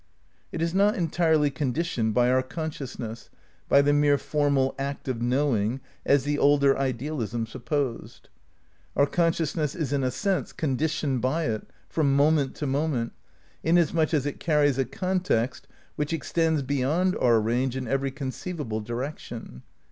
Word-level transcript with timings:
It 0.51 0.63
is 0.63 0.73
not 0.73 0.95
entirely 0.95 1.51
conditioned 1.51 2.15
by 2.15 2.31
our 2.31 2.41
consciousness, 2.41 3.29
by 3.69 3.83
the 3.83 3.93
mere 3.93 4.17
formal, 4.17 4.73
act 4.79 5.07
of 5.07 5.21
knowing, 5.21 5.79
as 6.07 6.23
the 6.23 6.39
older 6.39 6.75
idealism 6.75 7.45
supposed. 7.45 8.27
Our 8.95 9.05
consciousness 9.05 9.75
is 9.75 9.93
in 9.93 10.03
a 10.03 10.09
sense 10.09 10.53
conditioned 10.53 11.21
by 11.21 11.43
it, 11.45 11.67
from 11.87 12.15
moment 12.15 12.55
to 12.55 12.65
moment, 12.65 13.13
inasmuch 13.63 14.11
as 14.11 14.25
it 14.25 14.39
carries 14.39 14.79
a 14.79 14.85
context 14.85 15.67
which 15.97 16.13
extends 16.13 16.63
beyond 16.63 17.15
our 17.17 17.39
range 17.39 17.77
in 17.77 17.87
every 17.87 18.09
con 18.09 18.31
ceivable 18.31 18.83
direction. 18.83 19.61